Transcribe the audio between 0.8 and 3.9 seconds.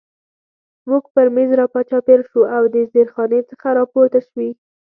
موږ پر مېز را چاپېر شو او د زیرخانې څخه را